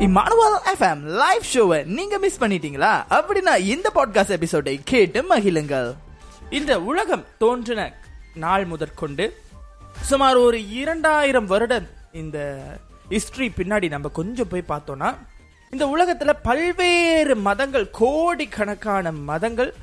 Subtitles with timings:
[0.00, 3.04] Emmanuel FM live ஷோவை நீங்க miss பண்ணிட்டீங்களா?
[3.10, 5.94] அப்படின்னா இந்த பாட்காஸ்ட் எபிசோடை கேட்டு மகிழுங்கள்.
[6.50, 7.94] இந்த உலகம் தோன்றின
[8.34, 9.36] நாள் முதற்கொண்டு
[10.00, 12.62] சுமார் ஒரு இரண்டாயிரம் வருடம் இந்த
[13.10, 15.14] ஹிஸ்டரி பின்னாடி நம்ம கொஞ்சம் போய் பார்த்தோம்னா
[15.70, 19.74] இந்த உலகத்துல பல்வேறு மதங்கள் கோடிக்கணக்கான மதங்கள்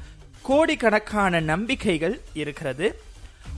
[0.41, 3.01] கோடிக்கணக்கான நம்பிக்கைகள் இருக்கிறது.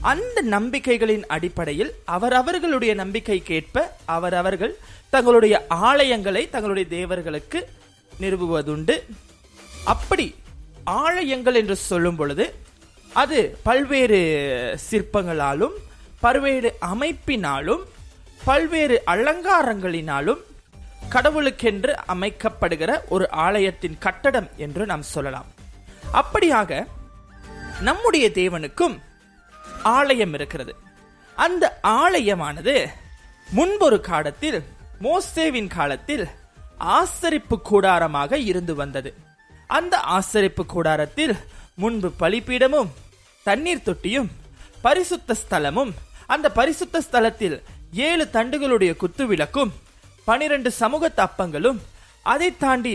[0.00, 4.76] அந்த நம்பிக்கைகளின் அடிப்படையில் அவரவர்களுடைய நம்பிக்கைக்கேற்ப அவரவர்கள்
[5.10, 7.68] தங்களுடைய ஆலயங்களை தங்களுடைய தேவர்களுக்கு
[8.20, 8.94] நிறுவுவதுண்டு.
[9.84, 10.34] அப்படி
[10.84, 12.54] ஆலயங்கள் என்று சொல்லும் பொழுது
[13.12, 14.20] அது பல்வேறு
[14.90, 15.76] சிற்பங்களாலும்
[16.20, 17.82] பல்வேறு அமைப்பினாலும்
[18.44, 20.40] பல்வேறு அலங்காரங்களினாலும்
[21.14, 25.48] கடவுளுக்கென்று அமைக்கப்படுகிற ஒரு ஆலயத்தின் கட்டடம் என்று நாம் சொல்லலாம்.
[26.20, 26.86] அப்படியாக
[27.80, 28.96] நம்முடைய தேவனுக்கும்
[29.82, 30.74] ஆலயம் இருக்கிறது.
[31.36, 32.86] அந்த ஆலயமானது
[33.50, 34.64] முன்பொரு காலத்தில்
[35.00, 36.24] மோசேவின் காலத்தில்
[36.78, 39.10] ஆசரிப்பு கூடாரமாக இருந்து வந்தது.
[39.66, 41.34] அந்த ஆசரிப்பு கூடாரத்தில்
[41.74, 42.90] முன்பு பலிப்பீடமும்
[43.46, 44.30] தண்ணீர் தொட்டியும்
[44.82, 45.92] பரிசுத்த ஸ்தலமும்
[46.26, 47.56] அந்த பரிசுத்த ஸ்தலத்தில்
[47.92, 49.72] ஏழு தண்டுகளுடைய குத்து விளக்கும்
[50.24, 51.78] பனிரெண்டு சமூக தப்பங்களும்
[52.22, 52.94] அதை தாண்டி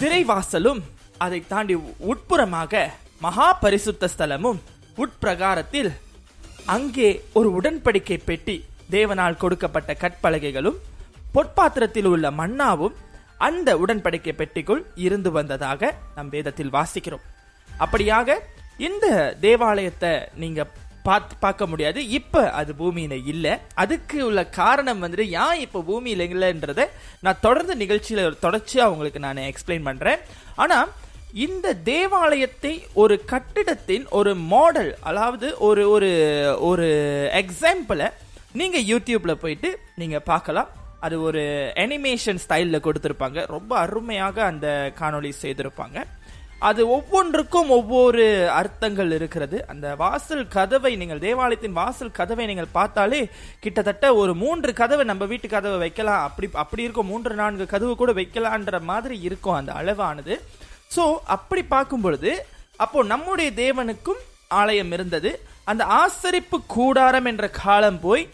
[0.00, 0.80] திரைவாசலும்
[1.18, 1.74] அதை தாண்டி
[2.06, 2.82] உட்புறமாக
[3.20, 4.60] மகா பரிசுத்த ஸ்தலமும்
[4.96, 5.90] உட்பிரகாரத்தில்
[6.66, 8.56] அங்கே ஒரு உடன்படிக்கை பெட்டி
[8.90, 10.78] தேவனால் கொடுக்கப்பட்ட கற்பலகைகளும்
[11.34, 12.94] பொற்பாத்திரத்தில் உள்ள மன்னாவும்
[13.38, 17.24] அந்த உடன்படிக்கை பெட்டிக்குள் இருந்து வந்ததாக நம் வேதத்தில் வாசிக்கிறோம்.
[17.80, 18.38] அப்படியாக
[18.78, 20.66] இந்த தேவாலயத்தை நீங்க
[21.02, 22.08] பார்த்து பார்க்க முடியாது.
[22.08, 23.52] இப்ப அது பூமியில இல்லை.
[23.74, 26.88] அதுக்கு உள்ள காரணம் வந்துட்டு ஏன் இப்ப பூமியில இல்லைன்றத
[27.20, 30.18] நான் தொடர்ந்து நிகழ்ச்சியில தொடர்ச்சியா உங்களுக்கு நான் எக்ஸ்பிளைன் பண்றேன்.
[30.56, 30.88] ஆனா
[31.32, 36.10] இந்த தேவாலயத்தை ஒரு கட்டிடத்தின் ஒரு மாடல் அதாவது ஒரு ஒரு
[36.58, 36.88] ஒரு
[37.34, 38.08] எக்ஸாம்பிளை
[38.60, 39.68] நீங்க யூடியூப்ல போயிட்டு
[40.00, 40.70] நீங்க பார்க்கலாம்.
[41.04, 41.42] அது ஒரு
[41.82, 43.38] அனிமேஷன் ஸ்டைலில் கொடுத்துருப்பாங்க.
[43.54, 44.66] ரொம்ப அருமையாக அந்த
[44.98, 45.98] காணொளி செய்திருப்பாங்க.
[46.68, 48.24] அது ஒவ்வொன்றுக்கும் ஒவ்வொரு
[48.58, 49.56] அர்த்தங்கள் இருக்கிறது.
[49.72, 53.20] அந்த வாசல் கதவை நீங்கள் தேவாலயத்தின் வாசல் கதவை நீங்கள் பார்த்தாலே
[53.64, 56.26] கிட்டத்தட்ட ஒரு மூன்று கதவை நம்ம வீட்டு கதவை வைக்கலாம்.
[56.28, 57.10] அப்படி அப்படி இருக்கும்.
[57.12, 60.36] மூன்று நான்கு கதவு கூட வைக்கலான்ற மாதிரி இருக்கும் அந்த அளவானது.
[60.96, 61.04] ஸோ
[61.36, 62.32] அப்படி பார்க்கும் பொழுது
[62.84, 64.22] அப்போ நம்முடைய தேவனுக்கும்
[64.60, 65.32] ஆலயம் இருந்தது.
[65.70, 68.24] அந்த ஆசரிப்பு கூடாரம் என்ற காலம் போய்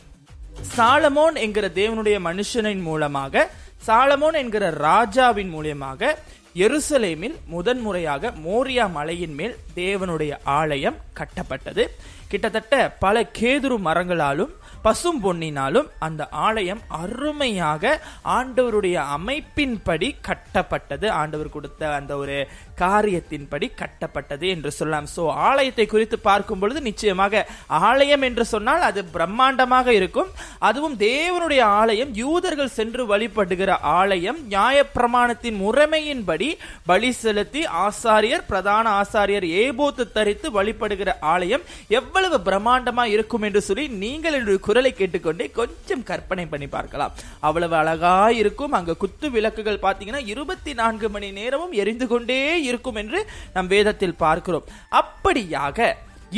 [0.76, 3.50] சாலமோன் என்கிற தேவனுடைய மனுஷனின் மூலமாக
[3.86, 6.14] சாலமோன் என்கிற ராஜாவின் மூலியமாக
[6.54, 11.86] எருசலேமில் முதன்முறையாக மோரியா மலையின் மேல் தேவனுடைய ஆலயம் கட்டப்பட்டது.
[12.28, 14.50] கிட்டத்தட்ட பல கேதுரு மரங்களாலும்
[14.88, 17.94] பசும் பொன்னினாலும் அந்த ஆலயம் அருமையாக
[18.36, 21.06] ஆண்டவருடைய அமைப்பின்படி கட்டப்பட்டது.
[21.20, 22.36] ஆண்டவர் கொடுத்த அந்த ஒரு
[22.82, 25.08] காரியத்தின்படி கட்டப்பட்டது என்று சொல்லலாம்.
[25.14, 27.42] சோ ஆலயத்தை குறித்து பார்க்கும் பொழுது நிச்சயமாக
[27.88, 30.30] ஆலயம் என்று சொன்னால் அது பிரம்மாண்டமாக இருக்கும்.
[30.68, 36.48] அதுவும் தேவனுடைய ஆலயம் யூதர்கள் சென்று வழிபடுகிற ஆலயம் நியாயப்பிரமாணத்தின் முறைமையின்படி
[36.90, 41.66] பலி செலுத்தி ஆசாரியர் பிரதான ஆசாரியர் ஏபோத்து தரித்து வழிபடுகிற ஆலயம்
[42.00, 47.14] எவ்வளவு பிரம்மாண்டமா இருக்கும் என்று சொல்லி நீங்கள் என்று குரலை கேட்டுக்கொண்டே கொஞ்சம் கற்பனை பண்ணி பார்க்கலாம்.
[47.46, 48.74] அவ்வளவு அழகா இருக்கும்.
[48.78, 53.20] அங்க குத்து விளக்குகள் பார்த்தீங்கன்னா இருபத்தி நான்கு மணி நேரமும் எரிந்து கொண்டே இருக்கும் என்று
[53.56, 54.68] நம் வேதத்தில் பார்க்கிறோம்.
[55.00, 55.88] அப்படியாக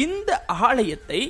[0.05, 0.31] இந்த
[0.69, 1.21] ஆலயத்தை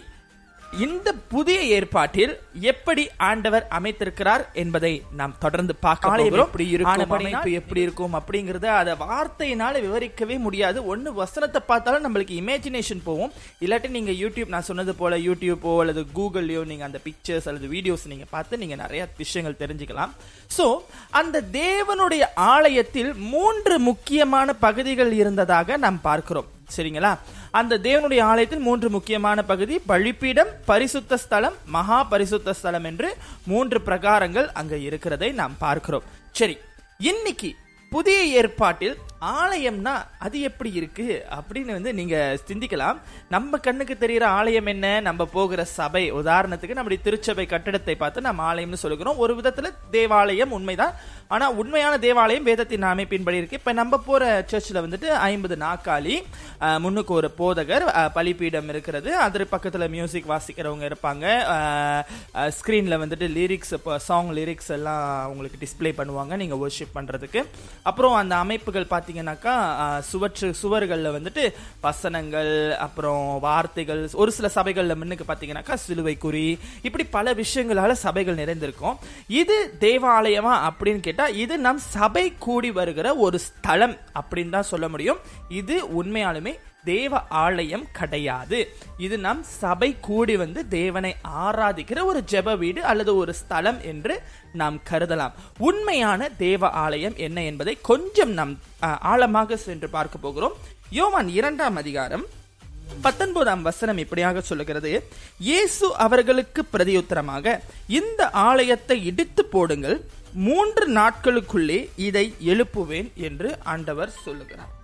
[0.79, 2.33] இந்த புதிய ஏற்பாட்டில்
[2.71, 9.81] எப்படி ஆண்டவர் அமைத்திருக்கிறார் என்பதை நாம் தொடர்ந்து பார்க்க எப்படி இருக்கும் அமைப்பு எப்படி இருக்கும் அப்படிங்கறத அத வார்த்தையினால
[9.87, 10.85] விவரிக்கவே முடியாது.
[10.93, 13.33] ஒன்னு வசனத்தை பார்த்தாலும் நம்மளுக்கு இமேஜினேஷன் போவோம்
[13.65, 18.29] இல்லாட்டி நீங்க யூடியூப் நான் சொன்னது போல யூடியூப்போ அல்லது கூகுள்லயோ நீங்க அந்த பிக்சர்ஸ் அல்லது வீடியோஸ் நீங்க
[18.31, 20.15] பார்த்து நீங்க நிறைய விஷயங்கள் தெரிஞ்சுக்கலாம்.
[20.59, 20.69] சோ
[21.11, 26.51] அந்த தேவனுடைய ஆலயத்தில் மூன்று முக்கியமான பகுதிகள் இருந்ததாக நாம் பார்க்கிறோம்.
[26.77, 27.19] சரிங்களா?
[27.51, 34.49] அந்த தேவனுடைய ஆலயத்தில் மூன்று முக்கியமான பகுதி பழிப்பீடம் பரிசுத்த ஸ்தலம் மகா பரிசுத்த ஸ்தலம் என்று மூன்று பிரகாரங்கள்
[34.53, 36.03] அங்க இருக்கிறதை நாம் பார்க்கிறோம்.
[36.33, 36.59] சரி
[36.99, 37.55] இன்னைக்கு
[37.91, 41.07] புதிய ஏற்பாட்டில் ஆலயம்னா அது எப்படி இருக்கு
[41.37, 42.99] அப்படின்னு வந்து நீங்க சிந்திக்கலாம்.
[43.29, 45.01] நம்ம கண்ணுக்கு தெரிகிற ஆலயம் என்ன?
[45.01, 46.13] நம்ம போகிற சபை.
[46.13, 49.19] உதாரணத்துக்கு நம்முடைய திருச்சபை கட்டிடத்தை பார்த்து நம்ம ஆலயம்னு சொல்லுகிறோம்.
[49.19, 50.95] ஒரு விதத்துல தேவாலயம் உண்மைதான்.
[51.35, 53.59] ஆனா உண்மையான தேவாலயம் வேதத்தின் அமைப்பின்படி இருக்கு.
[53.61, 54.23] இப்ப நம்ம போற
[54.53, 56.17] சர்ச்சில் வந்துட்டு ஐம்பது நாக்காளி
[56.85, 57.85] முன்னுக்கு ஒரு போதகர்
[58.17, 59.11] பலிப்பீடம் இருக்கிறது.
[59.25, 61.27] அது பக்கத்துல மியூசிக் வாசிக்கிறவங்க இருப்பாங்க.
[62.57, 63.75] ஸ்க்ரீனில் வந்துட்டு லிரிக்ஸ்
[64.09, 67.43] சாங் லிரிக்ஸ் எல்லாம் உங்களுக்கு டிஸ்பிளே பண்ணுவாங்க நீங்க ஒர்ஷிப் பண்றதுக்கு.
[67.91, 69.55] அப்புறம் அந்த அமைப்புகள் பாத்தீங்கன்னாக்கா
[70.11, 71.45] சுவற்று சுவர்கள்ல வந்துட்டு
[71.87, 72.53] வசனங்கள்
[72.87, 76.47] அப்புறம் வார்த்தைகள் ஒரு சில சபைகள்ல முன்னுக்கு பாத்தீங்கன்னாக்கா சிலுவை குறி
[76.89, 78.99] இப்படி பல விஷயங்களால சபைகள் நிறைந்திருக்கும்.
[79.43, 85.19] இது தேவாலயமா அப்படின்னு கேட்டா இது நம் சபை கூடி வருகிற ஒரு ஸ்தலம் அப்படின்னு தான் சொல்ல முடியும்.
[85.61, 86.53] இது உண்மையாலுமே
[86.91, 87.13] தேவ
[87.45, 88.59] ஆலயம் கிடையாது.
[89.07, 91.13] இது நம் சபை கூடி வந்து தேவனை
[91.45, 94.15] ஆராதிக்கிற ஒரு ஜெப வீடு அல்லது ஒரு ஸ்தலம் என்று
[94.61, 95.37] நாம் கருதலாம்.
[95.69, 98.55] உண்மையான தேவ ஆலயம் என்ன என்பதை கொஞ்சம் நாம்
[99.13, 100.59] ஆழமாக சென்று பார்க்க போகிறோம்.
[101.01, 102.27] யோவான் இரண்டாம் அதிகாரம்
[103.05, 104.91] பத்தொன்பதாம் வசனம் இப்படியாக சொல்லுகிறது.
[105.49, 107.55] இயேசு அவர்களுக்கு பிரதியுத்தரமாக
[107.99, 109.99] இந்த ஆலயத்தை இடித்து போடுங்கள்
[110.35, 114.75] மூன்று நாட்களுக்குள்ளே இதை எழுப்புவேன் என்று ஆண்டவர் சொல்லுகிறார்.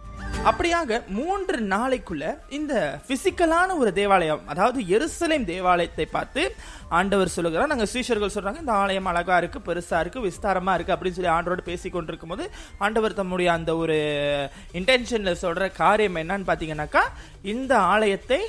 [0.49, 2.75] அப்படியாக மூன்று நாளைக்குள்ள இந்த
[3.09, 6.43] பிசிக்கலான ஒரு தேவாலயம் அதாவது எருசலேம் தேவாலயத்தை பார்த்து
[6.89, 7.71] ஆண்டவர் சொல்லுகிறார்.
[7.73, 11.91] நாங்கள் சீஷர்கள் சொல்றாங்க இந்த ஆலயம் அழகா இருக்கு பெருசா இருக்கு விஸ்தாரமா இருக்கு அப்படின்னு சொல்லி ஆண்டவரோட பேசி
[11.91, 12.47] கொண்டிருக்கும் போது
[12.79, 13.99] ஆண்டவர் தம்முடைய அந்த ஒரு
[14.81, 17.05] இன்டென்ஷன்ல சொல்ற காரியம் என்னன்னு பாத்தீங்கன்னாக்கா
[17.55, 18.41] இந்த ஆலயத்தை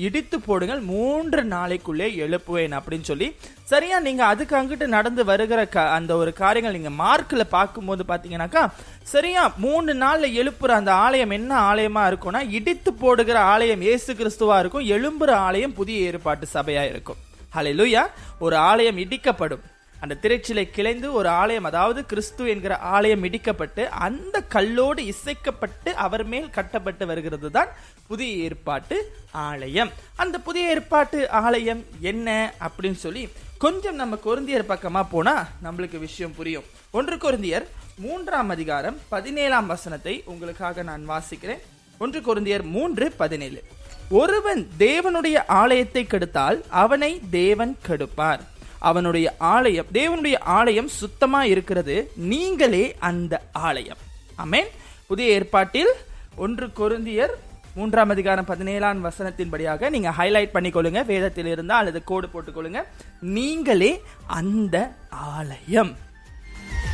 [0.00, 3.26] இடித்து போடுங்கள் மூன்று நாளைக்குள்ளே எழுப்புவேன் அப்படின்னு சொல்லி
[3.64, 8.62] சரியா நீங்க அதுக்கு அங்கிட்டு நடந்து வருகிற க- அந்த ஒரு காரியங்கள் நீங்க மார்க்ல பார்க்கும்போது பாத்தீங்கன்னாக்கா
[9.04, 14.88] சரியா மூணு நாள்ல எழுப்புற அந்த ஆலயம் என்ன ஆலயமா இருக்கும்னா இடித்து போடுகிற ஆலயம் இயேசு கிறிஸ்துவா இருக்கும்
[14.88, 17.20] எழும்புற ஆலயம் புதிய ஏற்பாட்டு சபையா இருக்கும்.
[17.54, 18.02] ஹalleluya
[18.38, 19.62] ஒரு ஆலயம் இடிக்கப்படும்.
[19.96, 26.50] அந்த திரைச்சிலை கிளைந்து ஒரு ஆலயம் அதாவது கிறிஸ்து என்கிற ஆலயம் இடிக்கப்பட்டு அந்த கல்லோடு இசைக்கப்பட்டு அவர் மேல்
[26.50, 27.70] கட்டப்பட்டு வருகிறது தான்
[28.10, 28.96] புதிய ஏற்பாட்டு
[29.30, 29.90] ஆலயம்.
[30.16, 32.28] அந்த புதிய ஏற்பாட்டு ஆலயம் என்ன
[32.60, 33.28] அப்படின்னு சொல்லி
[33.58, 36.64] கொஞ்சம் நம்ம கொருந்தியர் பக்கமா போனா நம்மளுக்கு விஷயம் புரியும்.
[36.90, 37.66] ஒன்று கொருந்தியர்
[37.98, 41.60] மூன்றாம் அதிகாரம் பதினேழாம் வசனத்தை உங்களுக்காக நான் வாசிக்கிறேன்.
[41.98, 43.62] ஒன்று கொருந்தியர் மூன்று பதினேழு.
[44.10, 48.40] ஒருவன் தேவனுடைய ஆலயத்தை கெடுத்தால் அவனை தேவன் கெடுப்பார்.
[48.78, 52.10] அவனுடைய ஆலயம் தேவனுடைய ஆலயம் சுத்தமா இருக்கிறது.
[52.16, 54.02] நீங்களே அந்த ஆலயம்.
[54.44, 54.72] அமேன்
[55.06, 55.92] புதிய ஏற்பாட்டில்
[56.36, 57.36] ஒன்று கொருந்தியர்
[57.74, 61.04] மூன்றாம் அதிகாரம் பதினேழாம் வசனத்தின்படியாக நீங்க ஹைலைட் பண்ணிக்கொள்ளுங்க.
[61.04, 62.82] வேதத்தில் இருந்தால் அல்லது கோடு போட்டுக்கொள்ளுங்க.
[63.20, 65.96] நீங்களே அந்த ஆலயம்.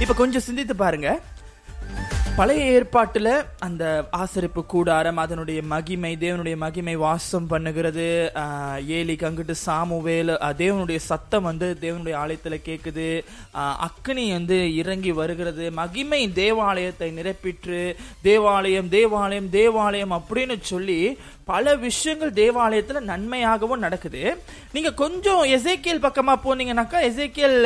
[0.00, 1.20] இப்ப கொஞ்சம் சிந்தித்து பாருங்க.
[2.36, 3.28] பழைய ஏற்பாட்டுல
[3.58, 3.84] அந்த
[4.16, 8.06] ஆசரிப்பு கூடாரம் அதனுடைய மகிமை தேவனுடைய மகிமை வாசம் பண்ணுகிறது.
[8.96, 13.08] ஏலி கங்குட்டு அங்கிட்டு சாமுவேல் தேவனுடைய சத்தம் வந்து தேவனுடைய ஆலயத்துல கேக்குது.
[13.86, 15.70] அக்னி வந்து இறங்கி வருகிறது.
[15.80, 17.80] மகிமை தேவாலயத்தை நிரப்பிற்று.
[18.22, 21.00] தேவாலயம் தேவாலயம் தேவாலயம் அப்படின்னு சொல்லி
[21.50, 24.20] பல விஷயங்கள் தேவாலயத்தில் நன்மையாகவும் நடக்குது.
[24.74, 27.58] நீங்க கொஞ்சம் எசேக்கியல் பக்கமா போனீங்கன்னாக்கா எசேக்கியல்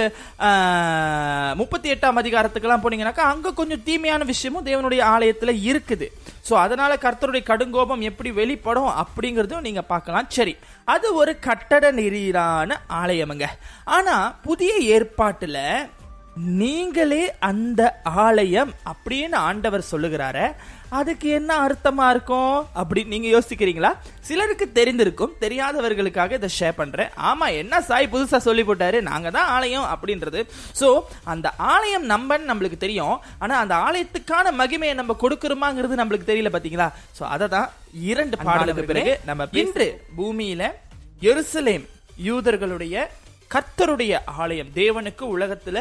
[1.61, 6.09] முப்பத்தி எட்டாம் அதிகாரத்துக்கெல்லாம் போனீங்கன்னாக்கா அங்க கொஞ்சம் தீமையான விஷயமும் தேவனுடைய ஆலயத்தில் இருக்குது.
[6.49, 10.29] ஸோ அதனால கர்த்தருடைய கடுங்கோபம் எப்படி வெளிப்படும் அப்படிங்கறதும் நீங்க பார்க்கலாம்.
[10.39, 10.55] சரி
[10.95, 13.49] அது ஒரு கட்டட நெறியிலான ஆலயமுங்க.
[13.97, 14.17] ஆனா
[14.49, 15.59] புதிய ஏற்பாட்டுல
[16.37, 17.81] நீங்களே அந்த
[18.25, 20.45] ஆலயம் அப்படின்னு ஆண்டவர் சொல்லுகிறாரு
[20.99, 23.91] அதுக்கு என்ன அர்த்தமா இருக்கும் அப்படி நீங்க யோசிக்கிறீங்களா?
[24.29, 27.11] சிலருக்கு தெரிந்திருக்கும் தெரியாதவர்களுக்காக இதை ஷேர் பண்றேன்.
[27.31, 29.01] ஆமா என்ன சாய் புதுசா சொல்லி போட்டாரு?
[29.11, 30.41] நாங்க தான் ஆலயம் அப்படின்றது.
[30.81, 30.89] சோ
[31.25, 33.17] அந்த ஆலயம் நம்பன்னு நம்மளுக்கு தெரியும்.
[33.39, 36.89] ஆனா அந்த ஆலயத்துக்கான மகிமையை நம்ம கொடுக்கிறோமாங்கிறது நம்மளுக்கு தெரியல பாத்தீங்களா?
[37.19, 37.69] சோ அதை தான்
[38.13, 39.89] இரண்டு பாடலுக்கு பிறகு நம்ம இன்று
[40.19, 40.73] பூமியில
[41.23, 41.87] எருசலேம்
[42.29, 43.07] யூதர்களுடைய
[43.51, 45.79] கர்த்தருடைய ஆலயம் தேவனுக்கு உலகத்துல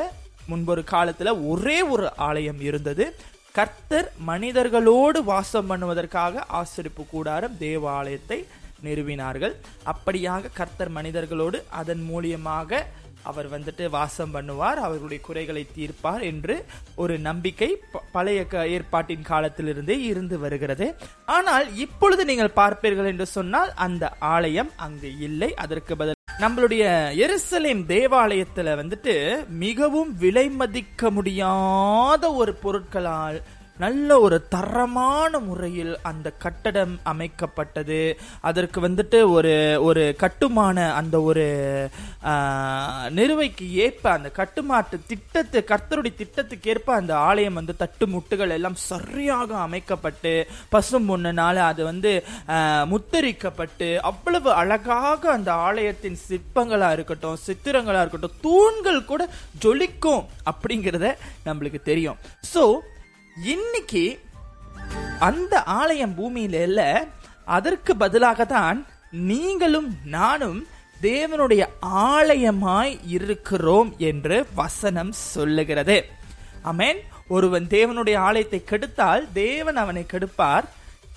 [0.50, 3.16] முன்பொரு காலத்துல ஒரே ஒரு ஆலயம் இருந்தது.
[3.52, 8.46] கர்த்தர் மனிதர்களோடு வாசம் பண்ணுவதற்காக ஆசரிப்பு கூடாரம் தேவாலயத்தை
[8.84, 9.56] நிறுவினார்கள்.
[9.86, 12.82] அப்படியாக கர்த்தர் மனிதர்களோடு அதன் மூலியமாக
[13.22, 16.66] அவர் வந்துட்டு வாசம் பண்ணுவார் அவர்களுடைய குறைகளை தீர்ப்பார் என்று
[16.96, 20.96] ஒரு நம்பிக்கை ப- பழைய க- ஏற்பாட்டின் காலத்திலிருந்தே இருந்து வருகிறது.
[21.26, 25.54] ஆனால் இப்பொழுது நீங்கள் பார்ப்பீர்கள் என்று சொன்னால் அந்த ஆலயம் அங்கு இல்லை.
[25.54, 26.84] அதற்கு பதில் நம்மளுடைய
[27.18, 29.14] எருசலேம் தேவாலயத்துல வந்துட்டு
[29.60, 33.40] மிகவும் விலை மதிக்க முடியாத ஒரு பொருட்களால்
[33.84, 38.00] நல்ல ஒரு தரமான முறையில் அந்த கட்டடம் அமைக்கப்பட்டது.
[38.50, 39.54] அதற்கு வந்துட்டு ஒரு
[39.88, 41.46] ஒரு கட்டுமான அந்த ஒரு
[43.18, 49.58] நிறுவைக்கு ஏற்ப அந்த கட்டுமாட்டு திட்டத்து கர்த்தருடைய திட்டத்துக்கு ஏற்ப அந்த ஆலயம் வந்து தட்டு முட்டுகள் எல்லாம் சரியாக
[49.68, 50.34] அமைக்கப்பட்டு
[50.76, 52.12] பசும் பொண்ணுனால அது வந்து
[52.94, 59.24] முத்தரிக்கப்பட்டு அவ்வளவு அழகாக அந்த ஆலயத்தின் சிற்பங்களாக இருக்கட்டும் சித்திரங்களாக இருக்கட்டும் தூண்கள் கூட
[59.66, 61.10] ஜொலிக்கும் அப்படிங்கிறத
[61.50, 62.20] நம்மளுக்கு தெரியும்.
[62.54, 62.64] ஸோ
[63.44, 64.20] இன்னைக்கு
[65.20, 67.08] அந்த ஆலயம் பூமியில இல்ல
[67.46, 70.66] அதற்கு பதிலாக தான் நீங்களும் நானும்
[71.02, 76.06] தேவனுடைய ஆலயமாய் இருக்கிறோம் என்று வசனம் சொல்லுகிறது.
[76.72, 80.66] அமேன் ஒருவன் தேவனுடைய ஆலயத்தை கெடுத்தால் தேவன் அவனை கெடுப்பார்.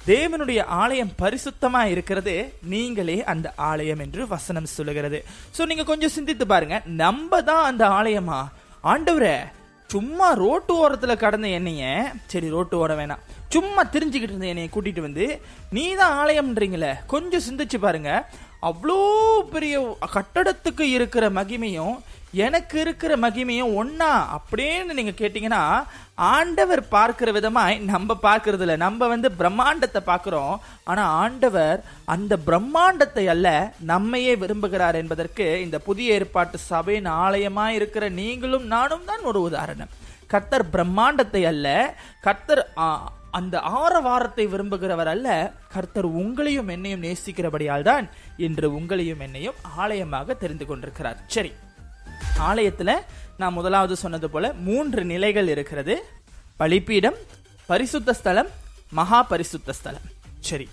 [0.07, 5.25] தேவனுடைய ஆலயம் பரிசுத்தமா இருக்கிறது நீங்களே அந்த ஆலயம் என்று வசனம் சொல்லுகிறது.
[5.59, 6.83] சோ நீங்க கொஞ்சம் சிந்தித்து பாருங்க.
[6.85, 8.41] நம்ம தான் அந்த ஆலயமா?
[8.85, 9.37] ஆண்டவரே
[9.93, 11.83] சும்மா ரோட்டு ஓரத்தில் கடந்த என்னைய
[12.33, 13.23] சரி ரோட்டு ஓரம் வேணாம்.
[13.55, 15.25] சும்மா தெரிஞ்சுக்கிட்டு இருந்த என்னைய கூட்டிட்டு வந்து
[15.77, 18.11] நீ தான் ஆலயம்ன்றீங்களே கொஞ்சம் சிந்திச்சு பாருங்க.
[18.62, 18.97] அவ்வளோ
[19.50, 19.76] பெரிய
[20.12, 21.95] கட்டடத்துக்கு இருக்கிற மகிமையும்
[22.38, 25.62] எனக்கு இருக்கிற மகிமையும் ஒன்னா அப்படின்னு நீங்க கேட்டீங்கன்னா
[26.28, 28.76] ஆண்டவர் பார்க்கிற விதமாய் நம்ம பார்க்கறது இல்லை.
[28.78, 30.54] நம்ம வந்து பிரம்மாண்டத்தை பார்க்குறோம்.
[30.85, 33.49] ஆனா ஆண்டவர் அந்த பிரம்மாண்டத்தை அல்ல
[33.85, 39.92] நம்மையே விரும்புகிறார் என்பதற்கு இந்த புதிய ஏற்பாட்டு சபையின் ஆலயமா இருக்கிற நீங்களும் நானும் தான் ஒரு உதாரணம்.
[40.26, 41.69] கர்த்தர் பிரம்மாண்டத்தை அல்ல
[42.21, 42.87] கர்த்தர் ஆ,
[43.39, 45.29] அந்த ஆரவாரத்தை விரும்புகிறவர் அல்ல.
[45.75, 48.07] கர்த்தர் உங்களையும் என்னையும் நேசிக்கிறபடியால் தான்
[48.47, 51.21] இன்று உங்களையும் என்னையும் ஆலயமாக தெரிந்து கொண்டிருக்கிறார்.
[51.37, 51.53] சரி
[52.49, 52.91] ஆலயத்துல
[53.41, 55.97] நான் முதலாவது சொன்னது போல மூன்று நிலைகள் இருக்கிறது.
[56.61, 57.19] பலிப்பீடம்
[57.71, 58.51] பரிசுத்த ஸ்தலம்
[58.99, 60.07] மகா பரிசுத்த ஸ்தலம்.
[60.49, 60.69] சரி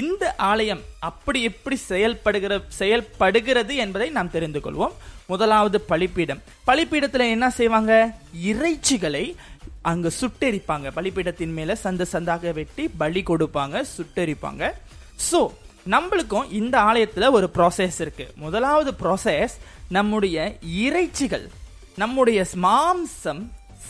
[0.00, 4.94] இந்த ஆலயம் அப்படி எப்படி செயல்படுகிற செயல்படுகிறது என்பதை நாம் தெரிந்து கொள்வோம்.
[5.32, 7.92] முதலாவது பலிப்பீடம் பலிப்பீடத்துல என்ன செய்வாங்க?
[8.50, 9.24] இறைச்சிகளை
[9.82, 10.88] அங்க சுட்டெரிப்பாங்க.
[10.96, 14.72] பலிப்பீடத்தின் மேல சந்த சந்தாக வெட்டி பலி கொடுப்பாங்க சுட்டெரிப்பாங்க.
[15.30, 15.40] சோ
[15.90, 18.26] நம்மளுக்கும் இந்த ஆலயத்துல ஒரு ப்ராசஸ் இருக்கு.
[18.36, 19.56] முதலாவது ப்ராசஸ்
[19.88, 21.48] நம்முடைய இறைச்சிகள்
[21.96, 23.42] நம்முடைய மாம்சம்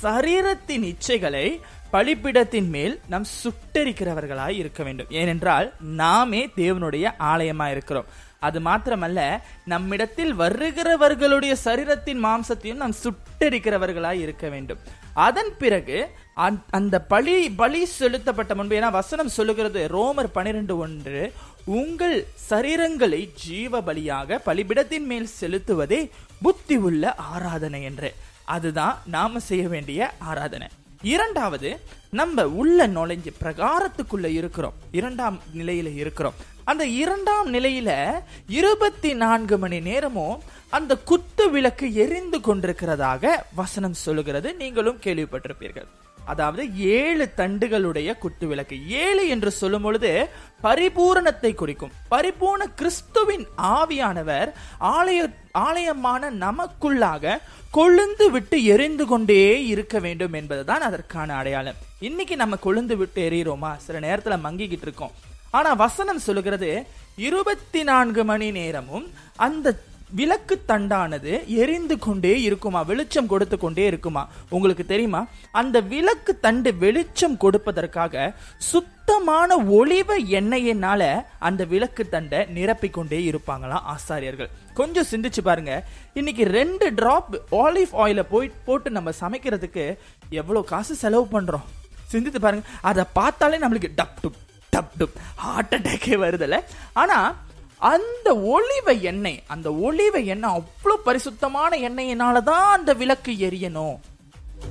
[0.02, 1.60] சரீரத்தின் இச்சைகளை
[1.92, 5.06] பலிப்பிடத்தின் மேல் நாம் சுட்டரிக்கிறவர்களாய் இருக்க வேண்டும்.
[5.10, 8.04] ஏனென்றால் நாமே தேவனுடைய ஆலயமா இருக்கிறோம்.
[8.38, 14.78] அது மாத்திரமல்ல நம்மிடத்தில் வருகிறவர்களுடைய சரீரத்தின் மாம்சத்தையும் நாம் சுட்டரிக்கிறவர்களாய் இருக்க வேண்டும்.
[15.14, 21.32] அதன் பிறகு அந்த- அந்த பழி பலி செலுத்தப்பட்ட முன்பு ஏன்னா வசனம் சொல்லுகிறது ரோமர் பனிரெண்டு ஒன்று
[21.64, 26.10] உங்கள் சரீரங்களை ஜீவ பலியாக பலிபிடத்தின் மேல் செலுத்துவதே
[26.42, 28.14] புத்தி உள்ள ஆராதனை என்று.
[28.44, 30.66] அதுதான் நாம செய்ய வேண்டிய ஆராதனை.
[31.02, 31.80] இரண்டாவது
[32.10, 34.72] நம்ம உள்ள நுழைஞ்சு பிரகாரத்துக்குள்ள இருக்கிறோம்.
[34.90, 36.34] இரண்டாம் நிலையில இருக்கிறோம்.
[36.64, 44.54] அந்த இரண்டாம் நிலையில இருபத்தி நான்கு மணி நேரமும் அந்த குத்து விளக்கு எரிந்து கொண்டிருக்கிறதாக வசனம் சொல்லுகிறது.
[44.54, 45.86] நீங்களும் கேள்விப்பட்டிருப்பீர்கள்.
[46.24, 50.28] அதாவது ஏழு தண்டுகளுடைய குத்து விளக்கு ஏழு என்று சொல்லும் பொழுது
[50.62, 51.92] பரிபூரணத்தை குறிக்கும்.
[52.10, 57.38] பரிபூர்ண கிறிஸ்துவின் ஆவியானவர் ஆலய ஆலயமான நமக்குள்ளாக
[57.72, 61.74] கொழுந்து விட்டு எரிந்து கொண்டே இருக்க வேண்டும் என்பதுதான் அதற்கான அடையாளம்.
[62.00, 65.10] இன்னைக்கு நம்ம கொழுந்து விட்டு எறிகிறோமா சில நேரத்துல மங்கிக்கிட்டு இருக்கோம்.
[65.50, 66.86] ஆனா வசனம் சொல்லுகிறது
[67.16, 69.80] இருபத்தி நான்கு மணி நேரமும் அந்த
[70.12, 72.82] விளக்கு தண்டானது எரிந்து கொண்டே இருக்குமா?
[72.82, 74.28] வெளிச்சம் கொடுத்து கொண்டே இருக்குமா?
[74.48, 75.26] உங்களுக்கு தெரியுமா?
[75.52, 84.48] அந்த விளக்கு தண்டு வெளிச்சம் கொடுப்பதற்காக சுத்தமான ஒளிவ எண்ணெயினால அந்த விளக்கு தண்டை நிரப்பிக்கொண்டே இருப்பாங்களாம் ஆசாரியர்கள்.
[84.74, 85.84] கொஞ்சம் சிந்திச்சு பாருங்க.
[86.14, 89.98] இன்னைக்கு ரெண்டு டிராப் ஆலிவ் ஆயில போய் போட்டு நம்ம சமைக்கிறதுக்கு
[90.30, 91.64] எவ்வளவு காசு செலவு பண்றோம்?
[92.06, 92.66] சிந்தித்து பாருங்க.
[92.80, 94.38] அதை பார்த்தாலே நம்மளுக்கு டப் டுப்
[94.76, 96.60] டப் டுப் ஹார்ட் அட்டாக்கே வருதுல்ல.
[96.92, 97.36] ஆனா
[97.80, 103.98] அந்த ஒளிவ எண்ணெய் அந்த ஒளிவ எண்ணெய் அவ்வளோ பரிசுத்தமான எண்ணெயினால தான் அந்த விளக்கு எரியணும்.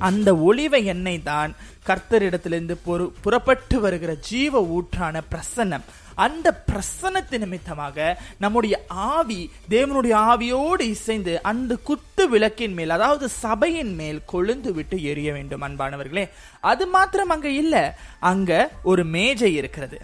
[0.08, 1.50] அந்த ஒளிவ எண்ணெய் தான்
[1.88, 5.86] கர்த்தரிடத்திலிருந்து பொறு புறப்பட்டு வருகிற ஜீவ ஊற்றான பிரசன்னம்.
[6.24, 9.40] அந்த பிரசன்னத்து நிமித்தமாக நம்முடைய ஆவி
[9.74, 16.24] தேவனுடைய ஆவியோடு இசைந்து அந்த குத்து விளக்கின் மேல் அதாவது சபையின் மேல் கொழுந்து விட்டு எரிய வேண்டும் அன்பானவர்களே.
[16.60, 17.96] அது மாத்திரம் அங்க இல்ல
[18.32, 20.00] அங்க ஒரு மேஜை இருக்கிறது.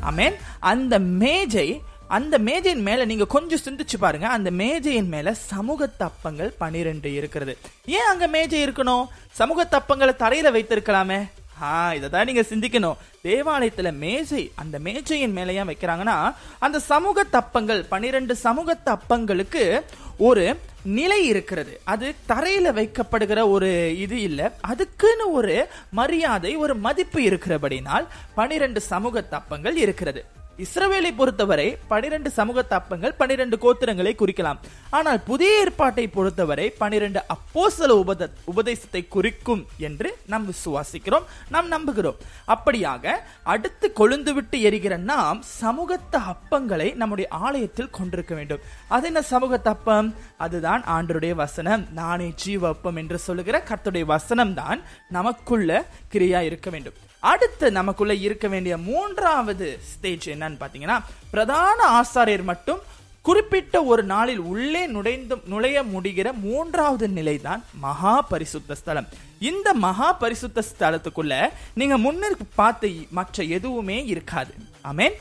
[0.00, 0.36] ஆமென்
[0.72, 1.68] அந்த மேஜை
[2.08, 4.28] அந்த மேஜையின் மேல நீங்க கொஞ்சம் சிந்திச்சு பாருங்க.
[4.28, 7.58] அந்த மேஜையின் மேல சமூக தப்பங்கள் பனிரெண்டு இருக்கிறது.
[7.86, 9.06] ஏன் அங்க மேஜை இருக்கணும்?
[9.30, 11.30] சமூக தப்பங்களை தரையில வைத்திருக்கலாமே?
[11.62, 12.96] ஆ இதை தான் நீங்க சிந்திக்கணும்.
[13.24, 19.80] தேவாலயத்துல மேஜை அந்த மேஜையின் மேல ஏன் வைக்கிறாங்கன்னா அந்த சமூக தப்பங்கள் பனிரெண்டு சமூக தப்பங்களுக்கு
[20.18, 21.80] ஒரு நிலை இருக்கிறது.
[21.84, 24.56] அது தரையில வைக்கப்படுகிற ஒரு இது இல்ல.
[24.60, 30.24] அதுக்குன்னு ஒரு மரியாதை ஒரு மதிப்பு இருக்கிறபடினால் பனிரெண்டு சமூக தப்பங்கள் இருக்கிறது.
[30.64, 34.58] இஸ்ரவேலை பொறுத்தவரை பனிரெண்டு சமூக தப்பங்கள் பனிரெண்டு கோத்திரங்களை குறிக்கலாம்.
[34.96, 42.18] ஆனால் புதிய ஏற்பாட்டை பொறுத்தவரை பனிரெண்டு அப்போசல உபத உபதேசத்தை குறிக்கும் என்று நாம் விசுவாசிக்கிறோம் நாம் நம்புகிறோம்.
[42.54, 43.14] அப்படியாக
[43.54, 48.64] அடுத்து கொழுந்து விட்டு எரிகிற நாம் சமூகத்த அப்பங்களை நம்முடைய ஆலயத்தில் கொண்டிருக்க வேண்டும்.
[48.96, 50.08] அது என்ன சமூக தப்பம்?
[50.46, 51.84] அதுதான் ஆண்டருடைய வசனம்.
[52.00, 54.82] நானே ஜீவ அப்பம் என்று சொல்லுகிற கர்த்தருடைய வசனம் தான்
[55.18, 55.84] நமக்குள்ள
[56.14, 56.98] கிரியா இருக்க வேண்டும்.
[57.20, 62.78] அடுத்து நமக்குள்ள இருக்க வேண்டிய மூன்றாவது ஸ்டேஜ் என்னன்னு பாத்தீங்கன்னா பிரதான ஆசாரியர் மட்டும்
[63.22, 69.08] குறிப்பிட்ட ஒரு நாளில் உள்ளே நுழைந்து நுழைய முடிகிற மூன்றாவது நிலைதான் மகா பரிசுத்த ஸ்தலம்.
[69.40, 74.54] இந்த மகா பரிசுத்த ஸ்தலத்துக்குள்ள நீங்க முன்னிற்கு பார்த்த மற்ற எதுவுமே இருக்காது.
[74.90, 75.12] ஆமேன்.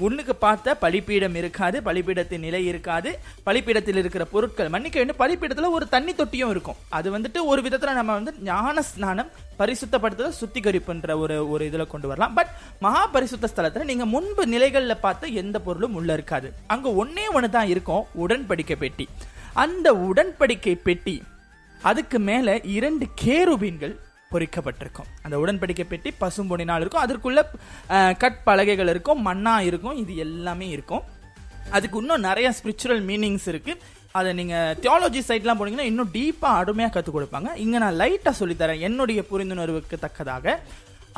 [0.00, 6.14] முன்னுக்கு பார்த்த பழிப்பீடம் இருக்காது பழிப்பீடத்தின் நிலை இருக்காது பழிப்பீடத்தில் இருக்கிற பொருட்கள் மன்னிக்க வேண்டும் பழிப்பீடத்தில் ஒரு தண்ணி
[6.14, 6.74] தொட்டியும் இருக்கும்.
[6.88, 12.34] அது வந்துட்டு ஒரு விதத்துல நம்ம வந்து ஞான ஸ்நானம் பரிசுத்தப்படுத்துதல் சுத்திகரிப்புன்ற ஒரு ஒரு இதுல கொண்டு வரலாம்.
[12.34, 12.48] பட்
[12.80, 16.52] மகா பரிசுத்த ஸ்தலத்துல நீங்க முன்பு நிலைகள்ல பார்த்த எந்த பொருளும் உள்ள இருக்காது.
[16.66, 19.08] அங்க ஒன்னே ஒன்று தான் இருக்கும் உடன்படிக்கை பெட்டி.
[19.52, 21.22] அந்த உடன்படிக்கை பெட்டி
[21.90, 23.94] அதுக்கு மேல இரண்டு கேருபீன்கள்
[24.32, 25.08] பொறிக்கப்பட்டிருக்கும்.
[25.24, 27.04] அந்த உடன்படிக்கை பெட்டி பசும்பொனினால் இருக்கும்.
[27.06, 27.40] அதற்குள்ள
[28.22, 31.04] கட் பலகைகள் இருக்கும் மண்ணா இருக்கும் இது எல்லாமே இருக்கும்.
[31.76, 33.74] அதுக்கு இன்னும் நிறைய ஸ்பிரிச்சுவல் மீனிங்ஸ் இருக்கு.
[34.18, 37.50] அதை நீங்க தியாலஜி சைட்லாம் போனீங்கன்னா இன்னும் டீப்பா அருமையா கற்றுக் கொடுப்பாங்க.
[37.64, 40.56] இங்க நான் லைட்டா சொல்லித்தரேன் என்னுடைய புரிந்துணர்வுக்கு தக்கதாக.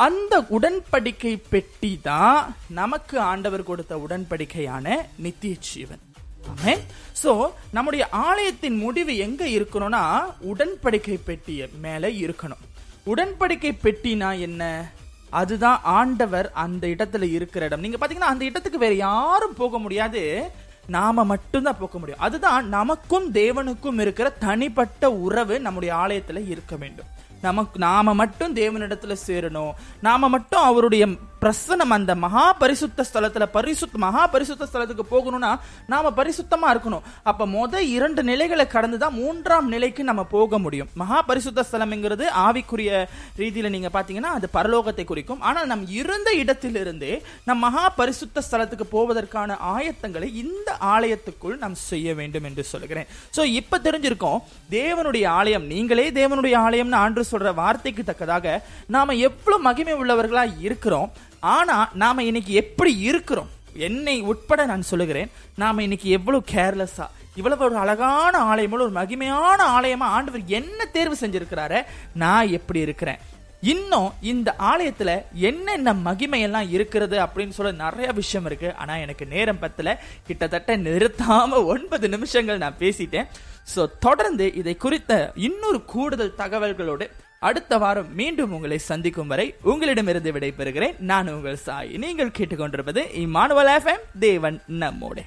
[0.07, 2.39] அந்த உடன்படிக்கை பெட்டி தான்
[2.81, 4.97] நமக்கு ஆண்டவர் கொடுத்த உடன்படிக்கையான
[5.27, 6.03] நித்திய ஜீவன்
[7.23, 10.03] ஸோ நம்முடைய ஆலயத்தின் முடிவு எங்க இருக்கணும்னா
[10.53, 12.63] உடன்படிக்கை பெட்டிய மேல இருக்கணும்.
[13.07, 14.91] உடன்படிக்கை பெட்டினா என்ன?
[15.31, 17.81] அதுதான் ஆண்டவர் அந்த இடத்துல இருக்கிற இடம்.
[17.81, 20.51] நீங்க பாத்தீங்கன்னா அந்த இடத்துக்கு வேற யாரும் போக முடியாது.
[20.87, 22.21] நாம மட்டும்தான் போக முடியும்.
[22.21, 27.07] அதுதான் நமக்கும் தேவனுக்கும் இருக்கிற தனிப்பட்ட உறவு நம்முடைய ஆலயத்துல இருக்க வேண்டும்.
[27.41, 29.73] நமக்கு நாம மட்டும் தேவனிடத்துல சேரணும்.
[30.01, 31.07] நாம மட்டும் அவருடைய
[31.43, 35.51] பிரசனம் அந்த மகா பரிசுத்த ஸ்தலத்துல பரிசுத் மகா பரிசுத்த ஸ்தலத்துக்கு போகணும்னா
[35.93, 37.05] நாம பரிசுத்தமா இருக்கணும்.
[37.31, 40.91] அப்ப முத இரண்டு நிலைகளை கடந்து தான் மூன்றாம் நிலைக்கு நம்ம போக முடியும்.
[41.03, 42.91] மகா பரிசுத்த ஸ்தலம்ங்கிறது ஆவிக்குரிய
[43.41, 45.43] ரீதியில நீங்க பாத்தீங்கன்னா அது பரலோகத்தை குறிக்கும்.
[45.49, 47.13] ஆனால் நம் இருந்த இடத்திலிருந்தே
[47.49, 53.11] நம் மகா பரிசுத்த ஸ்தலத்துக்கு போவதற்கான ஆயத்தங்களை இந்த ஆலயத்துக்குள் நாம் செய்ய வேண்டும் என்று சொல்லுகிறேன்.
[53.37, 54.43] சோ இப்ப தெரிஞ்சிருக்கோம்
[54.79, 58.59] தேவனுடைய ஆலயம் நீங்களே தேவனுடைய ஆலயம்னு ஆண்டு சொல்ற வார்த்தைக்கு தக்கதாக
[58.97, 61.13] நாம எவ்வளவு மகிமை உள்ளவர்களா இருக்கிறோம்
[61.47, 63.51] ஆனால் நாம் இன்னைக்கு எப்படி இருக்கிறோம்?
[63.89, 65.31] என்னை உட்பட நான் சொல்லுகிறேன்
[65.63, 71.81] நாம் இன்னைக்கு எவ்வளோ கேர்லெஸ்ஸாக இவ்வளவு ஒரு அழகான ஆலயமோ ஒரு மகிமையான ஆலயமா ஆண்டவர் என்ன தேர்வு செஞ்சிருக்கிறாரு
[72.15, 73.19] நான் எப்படி இருக்கிறேன்?
[73.73, 75.11] இன்னும் இந்த ஆலயத்துல
[75.49, 78.69] என்னென்ன மகிமையெல்லாம் இருக்கிறது அப்படின்னு சொல்ல நிறைய விஷயம் இருக்கு.
[78.75, 79.95] ஆனா எனக்கு நேரம் பத்தல.
[80.27, 83.31] கிட்டத்தட்ட நிறுத்தாம ஒன்பது நிமிஷங்கள் நான் பேசிட்டேன்.
[83.75, 85.13] சோ தொடர்ந்து இதை குறித்த
[85.49, 87.07] இன்னொரு கூடுதல் தகவல்களோடு
[87.41, 90.99] அடுத்த வாரம் மீண்டும் உங்களை சந்திக்கும் வரை உங்களிடமிருந்து விடைபெறுகிறேன்.
[90.99, 91.97] நான் உங்கள் சாய்.
[91.97, 95.23] நீங்கள் கேட்டுக்கொண்டிருப்பது இமானுவல் எஃப்எம் தேவன் நம்மோடு.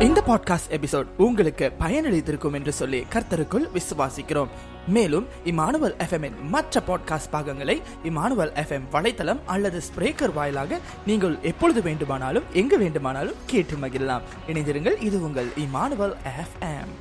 [0.00, 4.48] இந்த பாட்காஸ்ட் எபிசோட் உங்களுக்கு பயனளித்திருக்கும் என்று சொல்லி கர்த்தருக்குள் விசுவாசிக்கிறோம்.
[4.88, 12.44] மேலும் இமானுவல் எஃப்எம் மற்ற பாட்காஸ்ட் பாகங்களை இமானுவல் எஃப்எம் வலைத்தளம் அல்லது ஸ்பிரேக்கர் வாயிலாக நீங்கள் எப்பொழுது வேண்டுமானாலும்
[12.52, 14.22] எங்கு வேண்டுமானாலும் கேட்டு மகிழலாம்.
[14.48, 16.94] இணைந்திருங்கள் இது உங்கள் Emmanuel FM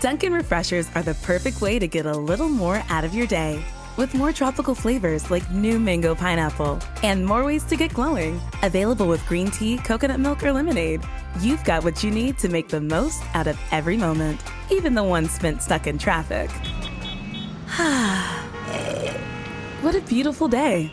[0.00, 3.64] Dunkin' Refreshers are the perfect way to get a little more out of your day.
[3.96, 9.06] With more tropical flavors like new mango pineapple and more ways to get glowing, available
[9.06, 11.02] with green tea, coconut milk, or lemonade,
[11.40, 15.02] you've got what you need to make the most out of every moment, even the
[15.02, 16.50] ones spent stuck in traffic.
[19.82, 20.92] what a beautiful day!